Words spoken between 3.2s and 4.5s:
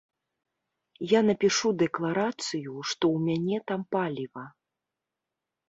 мяне там паліва.